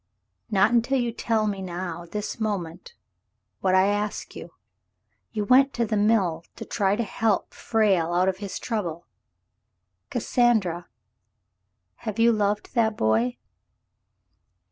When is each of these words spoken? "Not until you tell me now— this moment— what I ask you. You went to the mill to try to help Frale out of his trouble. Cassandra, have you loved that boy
"Not 0.49 0.71
until 0.71 0.97
you 0.99 1.11
tell 1.11 1.45
me 1.45 1.61
now— 1.61 2.05
this 2.11 2.39
moment— 2.39 2.95
what 3.61 3.75
I 3.75 3.85
ask 3.85 4.35
you. 4.35 4.49
You 5.31 5.45
went 5.45 5.75
to 5.75 5.85
the 5.85 5.95
mill 5.95 6.43
to 6.55 6.65
try 6.65 6.95
to 6.95 7.03
help 7.03 7.53
Frale 7.53 8.11
out 8.11 8.27
of 8.27 8.37
his 8.37 8.57
trouble. 8.57 9.05
Cassandra, 10.09 10.87
have 11.97 12.17
you 12.17 12.31
loved 12.31 12.73
that 12.73 12.97
boy 12.97 13.37